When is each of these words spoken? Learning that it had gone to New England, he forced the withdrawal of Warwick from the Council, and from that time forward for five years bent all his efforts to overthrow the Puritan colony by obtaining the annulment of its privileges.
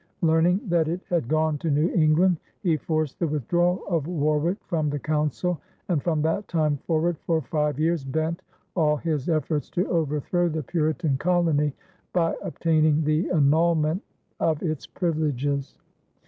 Learning 0.23 0.59
that 0.67 0.87
it 0.87 1.01
had 1.09 1.27
gone 1.27 1.59
to 1.59 1.69
New 1.69 1.91
England, 1.93 2.37
he 2.63 2.75
forced 2.75 3.19
the 3.19 3.27
withdrawal 3.27 3.83
of 3.87 4.07
Warwick 4.07 4.57
from 4.65 4.89
the 4.89 4.97
Council, 4.97 5.61
and 5.89 6.01
from 6.01 6.23
that 6.23 6.47
time 6.47 6.77
forward 6.87 7.19
for 7.19 7.39
five 7.39 7.79
years 7.79 8.03
bent 8.03 8.41
all 8.75 8.97
his 8.97 9.29
efforts 9.29 9.69
to 9.69 9.87
overthrow 9.89 10.49
the 10.49 10.63
Puritan 10.63 11.17
colony 11.19 11.71
by 12.13 12.33
obtaining 12.41 13.03
the 13.03 13.29
annulment 13.29 14.01
of 14.39 14.63
its 14.63 14.87
privileges. 14.87 15.77